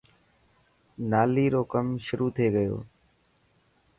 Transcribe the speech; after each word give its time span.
نالي 1.11 1.45
رو 1.53 1.61
ڪم 1.71 1.87
شروع 2.05 2.31
ٿي 2.35 2.45
گيو. 2.55 2.77